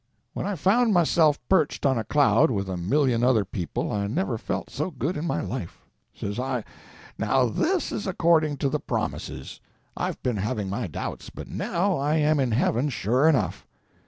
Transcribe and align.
When 0.33 0.47
I 0.47 0.55
found 0.55 0.95
myself 0.95 1.39
perched 1.47 1.85
on 1.85 1.95
a 1.99 2.03
cloud, 2.03 2.49
with 2.49 2.67
a 2.67 2.75
million 2.75 3.23
other 3.23 3.45
people, 3.45 3.91
I 3.91 4.07
never 4.07 4.35
felt 4.35 4.71
so 4.71 4.89
good 4.89 5.15
in 5.15 5.27
my 5.27 5.41
life. 5.41 5.85
Says 6.11 6.39
I, 6.39 6.63
"Now 7.19 7.45
this 7.45 7.91
is 7.91 8.07
according 8.07 8.57
to 8.57 8.69
the 8.69 8.79
promises; 8.79 9.59
I've 9.95 10.19
been 10.23 10.37
having 10.37 10.71
my 10.71 10.87
doubts, 10.87 11.29
but 11.29 11.47
now 11.49 11.97
I 11.97 12.15
am 12.15 12.39
in 12.39 12.49
heaven, 12.51 12.89
sure 12.89 13.29
enough." 13.29 13.67